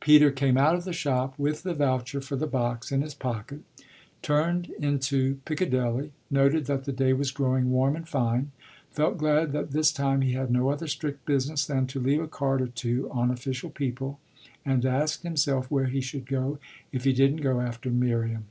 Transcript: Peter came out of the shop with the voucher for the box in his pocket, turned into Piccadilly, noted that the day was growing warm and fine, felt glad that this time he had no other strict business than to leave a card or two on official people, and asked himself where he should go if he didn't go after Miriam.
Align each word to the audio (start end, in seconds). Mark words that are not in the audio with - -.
Peter 0.00 0.32
came 0.32 0.56
out 0.58 0.74
of 0.74 0.82
the 0.82 0.92
shop 0.92 1.38
with 1.38 1.62
the 1.62 1.74
voucher 1.74 2.20
for 2.20 2.34
the 2.34 2.44
box 2.44 2.90
in 2.90 3.02
his 3.02 3.14
pocket, 3.14 3.60
turned 4.20 4.66
into 4.80 5.36
Piccadilly, 5.44 6.10
noted 6.28 6.66
that 6.66 6.86
the 6.86 6.92
day 6.92 7.12
was 7.12 7.30
growing 7.30 7.70
warm 7.70 7.94
and 7.94 8.08
fine, 8.08 8.50
felt 8.90 9.16
glad 9.16 9.52
that 9.52 9.70
this 9.70 9.92
time 9.92 10.22
he 10.22 10.32
had 10.32 10.50
no 10.50 10.70
other 10.70 10.88
strict 10.88 11.24
business 11.24 11.64
than 11.66 11.86
to 11.86 12.00
leave 12.00 12.20
a 12.20 12.26
card 12.26 12.62
or 12.62 12.66
two 12.66 13.08
on 13.12 13.30
official 13.30 13.70
people, 13.70 14.18
and 14.64 14.84
asked 14.84 15.22
himself 15.22 15.70
where 15.70 15.86
he 15.86 16.00
should 16.00 16.26
go 16.26 16.58
if 16.90 17.04
he 17.04 17.12
didn't 17.12 17.36
go 17.40 17.60
after 17.60 17.90
Miriam. 17.92 18.46